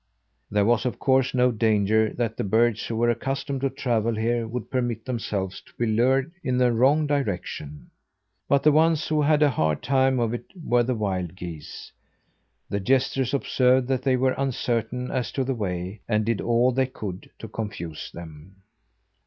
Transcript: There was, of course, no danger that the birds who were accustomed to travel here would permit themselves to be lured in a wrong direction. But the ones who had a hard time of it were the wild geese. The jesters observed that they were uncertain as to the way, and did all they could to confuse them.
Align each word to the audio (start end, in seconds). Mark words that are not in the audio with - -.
There 0.49 0.65
was, 0.65 0.83
of 0.87 0.97
course, 0.97 1.35
no 1.35 1.51
danger 1.51 2.11
that 2.15 2.35
the 2.35 2.43
birds 2.43 2.87
who 2.87 2.95
were 2.95 3.11
accustomed 3.11 3.61
to 3.61 3.69
travel 3.69 4.15
here 4.15 4.47
would 4.47 4.71
permit 4.71 5.05
themselves 5.05 5.61
to 5.61 5.73
be 5.77 5.85
lured 5.85 6.31
in 6.43 6.59
a 6.59 6.71
wrong 6.73 7.05
direction. 7.05 7.91
But 8.49 8.63
the 8.63 8.71
ones 8.71 9.07
who 9.07 9.21
had 9.21 9.43
a 9.43 9.51
hard 9.51 9.83
time 9.83 10.19
of 10.19 10.33
it 10.33 10.45
were 10.59 10.81
the 10.81 10.95
wild 10.95 11.35
geese. 11.35 11.91
The 12.67 12.79
jesters 12.79 13.31
observed 13.31 13.87
that 13.89 14.01
they 14.01 14.15
were 14.17 14.33
uncertain 14.39 15.11
as 15.11 15.31
to 15.33 15.43
the 15.43 15.53
way, 15.53 16.01
and 16.09 16.25
did 16.25 16.41
all 16.41 16.71
they 16.71 16.87
could 16.87 17.29
to 17.37 17.47
confuse 17.47 18.09
them. 18.11 18.55